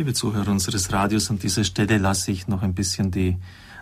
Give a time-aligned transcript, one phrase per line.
[0.00, 3.36] Liebe Zuhörer unseres Radios, an dieser Stelle lasse ich noch ein bisschen die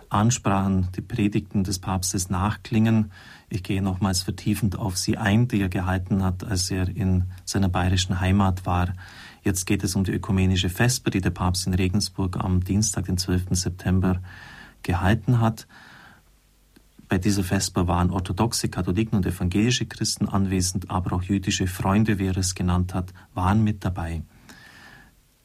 [0.09, 3.13] Ansprachen, die Predigten des Papstes nachklingen.
[3.47, 7.69] Ich gehe nochmals vertiefend auf sie ein, die er gehalten hat, als er in seiner
[7.69, 8.95] bayerischen Heimat war.
[9.43, 13.17] Jetzt geht es um die ökumenische Vesper, die der Papst in Regensburg am Dienstag, den
[13.17, 13.51] 12.
[13.51, 14.21] September,
[14.83, 15.67] gehalten hat.
[17.07, 22.27] Bei dieser Vesper waren orthodoxe Katholiken und evangelische Christen anwesend, aber auch jüdische Freunde, wie
[22.27, 24.23] er es genannt hat, waren mit dabei.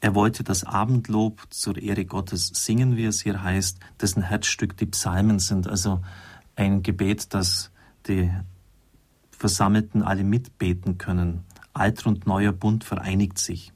[0.05, 4.85] Er wollte das Abendlob zur Ehre Gottes singen, wie es hier heißt, dessen Herzstück die
[4.85, 6.03] Psalmen sind, also
[6.55, 7.71] ein Gebet, das
[8.05, 8.29] die
[9.31, 11.43] Versammelten alle mitbeten können.
[11.73, 13.73] Alter und neuer Bund vereinigt sich.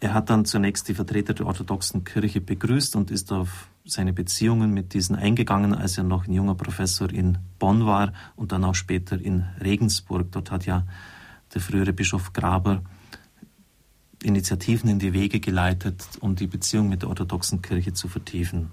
[0.00, 4.74] Er hat dann zunächst die Vertreter der orthodoxen Kirche begrüßt und ist auf seine Beziehungen
[4.74, 8.74] mit diesen eingegangen, als er noch ein junger Professor in Bonn war und dann auch
[8.74, 10.30] später in Regensburg.
[10.32, 10.86] Dort hat ja
[11.54, 12.82] der frühere Bischof Graber
[14.24, 18.70] Initiativen in die Wege geleitet, um die Beziehung mit der orthodoxen Kirche zu vertiefen.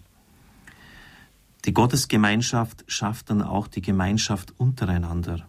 [1.66, 5.48] Die Gottesgemeinschaft schafft dann auch die Gemeinschaft untereinander,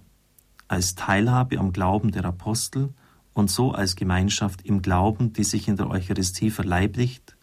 [0.68, 2.90] als Teilhabe am Glauben der Apostel
[3.32, 7.36] und so als Gemeinschaft im Glauben, die sich in der Eucharistie verleiblicht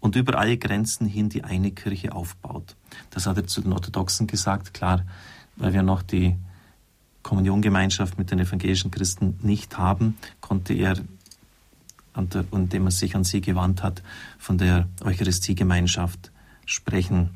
[0.00, 2.76] und über alle Grenzen hin die eine Kirche aufbaut.
[3.10, 5.04] Das hat er zu den Orthodoxen gesagt, klar,
[5.56, 6.36] weil wir noch die
[7.22, 10.96] Kommuniongemeinschaft mit den evangelischen Christen nicht haben, konnte er,
[12.14, 14.02] indem er sich an sie gewandt hat,
[14.38, 16.32] von der Eucharistiegemeinschaft
[16.66, 17.30] sprechen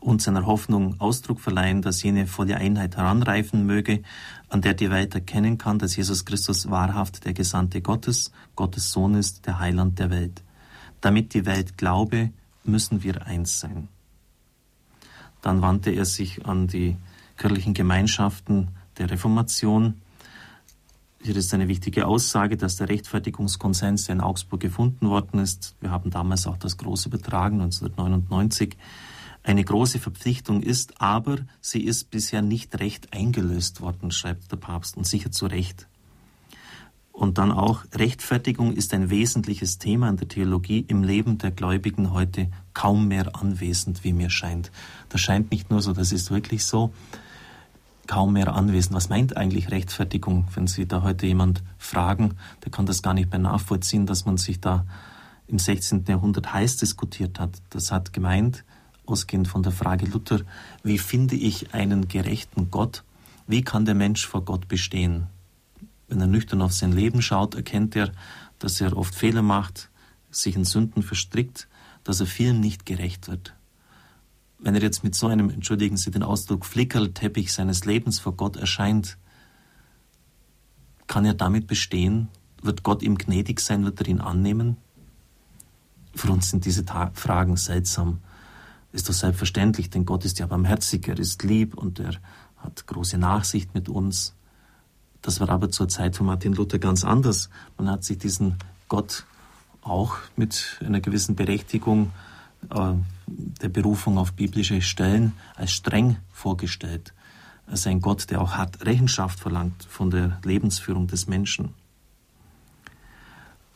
[0.00, 4.02] und seiner Hoffnung Ausdruck verleihen, dass jene volle Einheit heranreifen möge,
[4.48, 9.14] an der die Welt erkennen kann, dass Jesus Christus wahrhaft der Gesandte Gottes, Gottes Sohn
[9.14, 10.42] ist, der Heiland der Welt.
[11.00, 12.30] Damit die Welt glaube,
[12.64, 13.88] müssen wir eins sein.
[15.42, 16.96] Dann wandte er sich an die
[17.36, 20.00] kirchlichen Gemeinschaften der Reformation.
[21.20, 26.10] Hier ist eine wichtige Aussage, dass der Rechtfertigungskonsens, in Augsburg gefunden worden ist, wir haben
[26.10, 28.76] damals auch das große übertragen, 1999,
[29.42, 34.96] eine große Verpflichtung ist, aber sie ist bisher nicht recht eingelöst worden, schreibt der Papst,
[34.96, 35.88] und sicher zu Recht.
[37.10, 42.12] Und dann auch, Rechtfertigung ist ein wesentliches Thema in der Theologie im Leben der Gläubigen
[42.12, 44.70] heute kaum mehr anwesend, wie mir scheint.
[45.08, 46.92] Das scheint nicht nur so, das ist wirklich so,
[48.08, 48.96] kaum mehr anwesend.
[48.96, 50.48] Was meint eigentlich Rechtfertigung?
[50.54, 54.38] Wenn Sie da heute jemand fragen, der kann das gar nicht mehr nachvollziehen, dass man
[54.38, 54.84] sich da
[55.46, 56.04] im 16.
[56.08, 57.62] Jahrhundert heiß diskutiert hat.
[57.70, 58.64] Das hat gemeint,
[59.06, 60.40] ausgehend von der Frage Luther,
[60.82, 63.04] wie finde ich einen gerechten Gott?
[63.46, 65.26] Wie kann der Mensch vor Gott bestehen?
[66.08, 68.12] Wenn er nüchtern auf sein Leben schaut, erkennt er,
[68.58, 69.90] dass er oft Fehler macht,
[70.30, 71.68] sich in Sünden verstrickt,
[72.04, 73.54] dass er vielen nicht gerecht wird.
[74.58, 78.56] Wenn er jetzt mit so einem, entschuldigen Sie den Ausdruck, Flickerlteppich seines Lebens vor Gott
[78.56, 79.18] erscheint,
[81.06, 82.28] kann er damit bestehen?
[82.60, 83.84] Wird Gott ihm gnädig sein?
[83.84, 84.76] Wird er ihn annehmen?
[86.14, 88.18] Für uns sind diese Fragen seltsam
[88.92, 92.14] ist das selbstverständlich, denn Gott ist ja barmherzig, er ist lieb und er
[92.56, 94.34] hat große Nachsicht mit uns.
[95.22, 97.50] Das war aber zur Zeit von Martin Luther ganz anders.
[97.76, 98.56] Man hat sich diesen
[98.88, 99.24] Gott
[99.82, 107.14] auch mit einer gewissen Berechtigung äh, der Berufung auf biblische Stellen als streng vorgestellt.
[107.66, 111.74] Als ein Gott, der auch hart Rechenschaft verlangt von der Lebensführung des Menschen.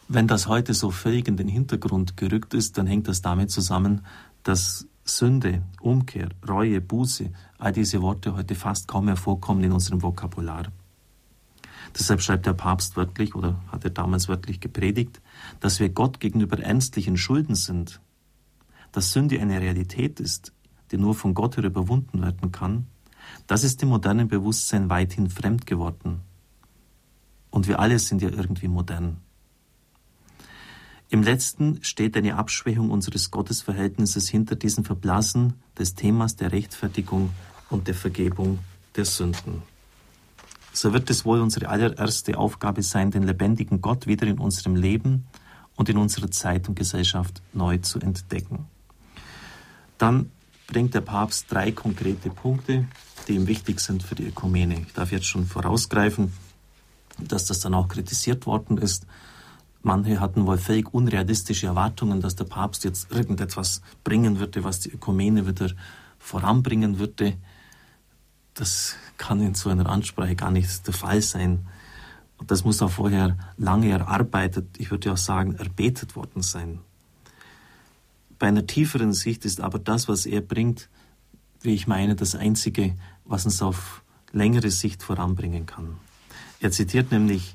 [0.09, 4.04] Wenn das heute so völlig in den Hintergrund gerückt ist, dann hängt das damit zusammen,
[4.42, 10.03] dass Sünde, Umkehr, Reue, Buße, all diese Worte heute fast kaum mehr vorkommen in unserem
[10.03, 10.65] Vokabular.
[11.98, 15.21] Deshalb schreibt der Papst wörtlich oder hat er damals wörtlich gepredigt,
[15.60, 18.00] dass wir Gott gegenüber ernstlichen Schulden sind,
[18.92, 20.53] dass Sünde eine Realität ist,
[20.91, 22.86] die nur von Gott überwunden werden kann,
[23.47, 26.20] das ist dem modernen Bewusstsein weithin fremd geworden.
[27.50, 29.19] Und wir alle sind ja irgendwie modern.
[31.08, 37.30] Im letzten steht eine Abschwächung unseres Gottesverhältnisses hinter diesem Verblassen des Themas der Rechtfertigung
[37.69, 38.60] und der Vergebung
[38.97, 39.62] der Sünden.
[40.72, 45.26] So wird es wohl unsere allererste Aufgabe sein, den lebendigen Gott wieder in unserem Leben
[45.77, 48.66] und in unserer Zeit und Gesellschaft neu zu entdecken.
[50.03, 50.31] Dann
[50.66, 52.89] bringt der Papst drei konkrete Punkte,
[53.28, 54.81] die ihm wichtig sind für die Ökumene.
[54.87, 56.33] Ich darf jetzt schon vorausgreifen,
[57.19, 59.07] dass das dann auch kritisiert worden ist
[59.83, 64.91] Manche hatten wohl völlig unrealistische Erwartungen, dass der Papst jetzt irgendetwas bringen würde, was die
[64.91, 65.71] Ökumene wieder
[66.21, 67.34] voranbringen würde.
[68.55, 71.66] Das kann in so einer Ansprache gar nicht der Fall sein.
[72.39, 76.78] Und das muss auch vorher lange erarbeitet, ich würde auch sagen, erbetet worden sein.
[78.42, 80.89] Bei einer tieferen Sicht ist aber das, was er bringt,
[81.60, 84.03] wie ich meine, das Einzige, was uns auf
[84.33, 85.97] längere Sicht voranbringen kann.
[86.59, 87.54] Er zitiert nämlich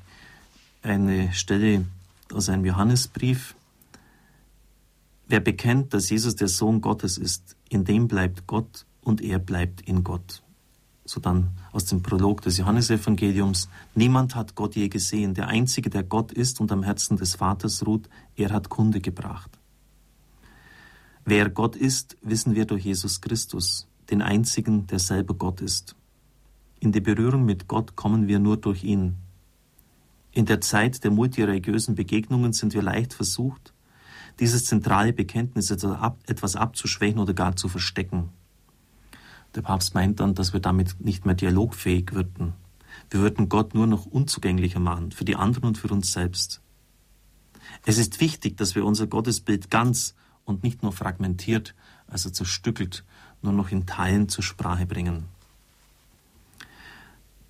[0.82, 1.84] eine Stelle
[2.32, 3.54] aus einem Johannesbrief.
[5.26, 9.82] Wer bekennt, dass Jesus der Sohn Gottes ist, in dem bleibt Gott und er bleibt
[9.82, 10.42] in Gott.
[11.04, 13.68] So dann aus dem Prolog des Johannesevangeliums.
[13.94, 15.34] Niemand hat Gott je gesehen.
[15.34, 19.57] Der Einzige, der Gott ist und am Herzen des Vaters ruht, er hat Kunde gebracht.
[21.30, 25.94] Wer Gott ist, wissen wir durch Jesus Christus, den Einzigen, der selber Gott ist.
[26.80, 29.16] In die Berührung mit Gott kommen wir nur durch ihn.
[30.32, 33.74] In der Zeit der multireligiösen Begegnungen sind wir leicht versucht,
[34.40, 38.30] dieses zentrale Bekenntnis etwas abzuschwächen oder gar zu verstecken.
[39.54, 42.54] Der Papst meint dann, dass wir damit nicht mehr dialogfähig würden.
[43.10, 46.62] Wir würden Gott nur noch unzugänglicher machen, für die anderen und für uns selbst.
[47.84, 50.14] Es ist wichtig, dass wir unser Gottesbild ganz
[50.48, 51.74] und nicht nur fragmentiert,
[52.06, 53.04] also zerstückelt,
[53.42, 55.24] nur noch in Teilen zur Sprache bringen.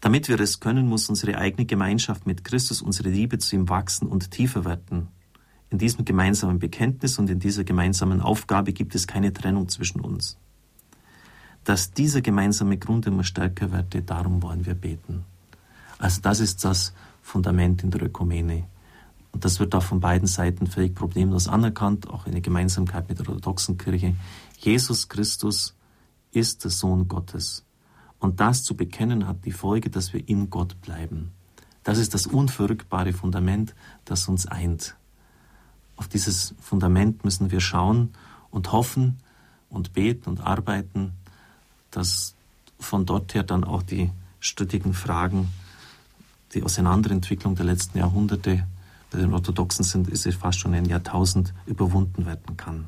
[0.00, 4.06] Damit wir es können, muss unsere eigene Gemeinschaft mit Christus, unsere Liebe zu ihm wachsen
[4.06, 5.08] und tiefer werden.
[5.70, 10.38] In diesem gemeinsamen Bekenntnis und in dieser gemeinsamen Aufgabe gibt es keine Trennung zwischen uns.
[11.64, 15.24] Dass dieser gemeinsame Grund immer stärker wird, darum wollen wir beten.
[15.98, 18.64] Also das ist das Fundament in der Ökumene.
[19.38, 23.28] Und das wird auch von beiden Seiten völlig problemlos anerkannt, auch eine Gemeinsamkeit mit der
[23.28, 24.16] orthodoxen Kirche.
[24.58, 25.76] Jesus Christus
[26.32, 27.64] ist der Sohn Gottes.
[28.18, 31.30] Und das zu bekennen hat die Folge, dass wir in Gott bleiben.
[31.84, 34.96] Das ist das unverrückbare Fundament, das uns eint.
[35.94, 38.14] Auf dieses Fundament müssen wir schauen
[38.50, 39.18] und hoffen
[39.70, 41.12] und beten und arbeiten,
[41.92, 42.34] dass
[42.80, 44.10] von dort her dann auch die
[44.40, 45.48] strittigen Fragen,
[46.54, 48.66] die Auseinanderentwicklung der letzten Jahrhunderte
[49.10, 52.86] bei den Orthodoxen sind, ist es fast schon ein Jahrtausend überwunden werden kann.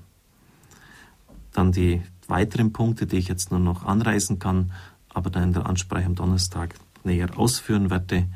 [1.52, 4.72] Dann die weiteren Punkte, die ich jetzt nur noch anreißen kann,
[5.08, 6.74] aber dann in der Ansprache am Donnerstag
[7.04, 8.26] näher ausführen werde.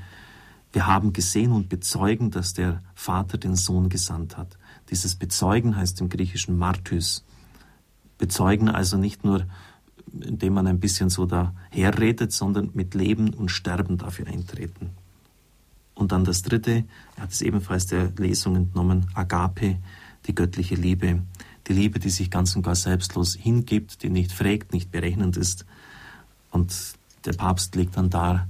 [0.72, 4.58] Wir haben gesehen und bezeugen, dass der Vater den Sohn gesandt hat.
[4.90, 7.24] Dieses Bezeugen heißt im Griechischen Martys.
[8.18, 9.46] Bezeugen also nicht nur,
[10.12, 14.90] indem man ein bisschen so daherredet, sondern mit Leben und Sterben dafür eintreten.
[15.94, 16.84] Und dann das dritte,
[17.16, 19.76] er hat es ebenfalls der Lesung entnommen, Agape,
[20.26, 21.22] die göttliche Liebe.
[21.68, 25.64] Die Liebe, die sich ganz und gar selbstlos hingibt, die nicht fragt, nicht berechnend ist.
[26.50, 26.74] Und
[27.24, 28.48] der Papst legt dann dar,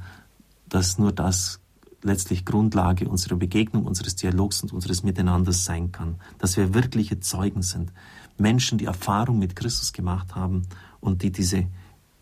[0.68, 1.60] dass nur das
[2.02, 6.16] letztlich Grundlage unserer Begegnung, unseres Dialogs und unseres Miteinanders sein kann.
[6.38, 7.92] Dass wir wirkliche Zeugen sind.
[8.36, 10.62] Menschen, die Erfahrung mit Christus gemacht haben
[11.00, 11.66] und die diese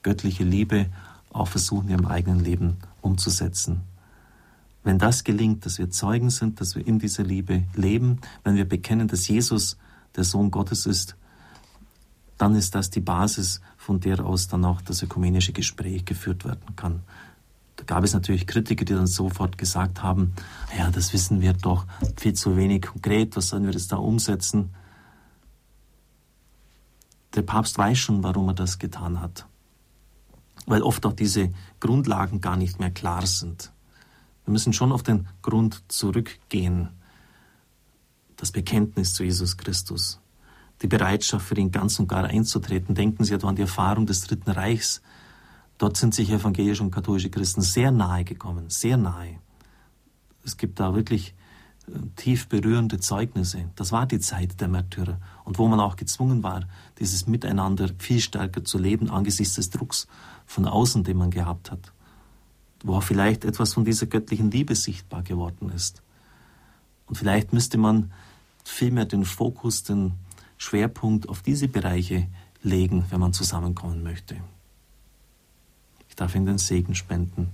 [0.02, 0.86] göttliche Liebe
[1.32, 3.80] auch versuchen, in ihrem eigenen Leben umzusetzen.
[4.84, 8.68] Wenn das gelingt, dass wir Zeugen sind, dass wir in dieser Liebe leben, wenn wir
[8.68, 9.76] bekennen, dass Jesus
[10.16, 11.16] der Sohn Gottes ist,
[12.36, 16.74] dann ist das die Basis, von der aus dann auch das ökumenische Gespräch geführt werden
[16.74, 17.02] kann.
[17.76, 20.34] Da gab es natürlich Kritiker, die dann sofort gesagt haben,
[20.76, 21.86] ja, das wissen wir doch
[22.16, 24.74] viel zu wenig konkret, was sollen wir das da umsetzen?
[27.34, 29.46] Der Papst weiß schon, warum er das getan hat,
[30.66, 31.50] weil oft auch diese
[31.80, 33.72] Grundlagen gar nicht mehr klar sind.
[34.44, 36.88] Wir müssen schon auf den Grund zurückgehen.
[38.36, 40.20] Das Bekenntnis zu Jesus Christus.
[40.82, 42.94] Die Bereitschaft für ihn ganz und gar einzutreten.
[42.94, 45.00] Denken Sie etwa an die Erfahrung des Dritten Reichs.
[45.78, 49.38] Dort sind sich evangelische und katholische Christen sehr nahe gekommen, sehr nahe.
[50.44, 51.34] Es gibt da wirklich
[51.86, 53.70] äh, tief berührende Zeugnisse.
[53.76, 56.64] Das war die Zeit der Märtyrer und wo man auch gezwungen war,
[56.98, 60.08] dieses Miteinander viel stärker zu leben angesichts des Drucks
[60.46, 61.92] von außen, den man gehabt hat
[62.82, 66.02] wo vielleicht etwas von dieser göttlichen Liebe sichtbar geworden ist.
[67.06, 68.12] Und vielleicht müsste man
[68.64, 70.12] vielmehr den Fokus, den
[70.56, 72.28] Schwerpunkt auf diese Bereiche
[72.62, 74.36] legen, wenn man zusammenkommen möchte.
[76.08, 77.48] Ich darf Ihnen den Segen spenden.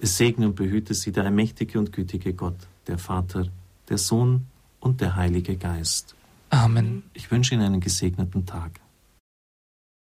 [0.00, 2.56] Es segne und behüte Sie der allmächtige und gütige Gott,
[2.86, 3.48] der Vater,
[3.88, 4.46] der Sohn
[4.80, 6.14] und der Heilige Geist.
[6.50, 7.02] Amen.
[7.14, 8.80] Ich wünsche Ihnen einen gesegneten Tag.